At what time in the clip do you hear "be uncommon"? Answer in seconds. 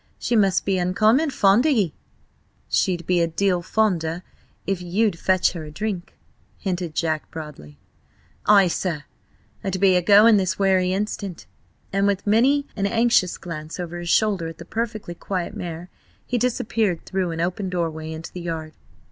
0.65-1.29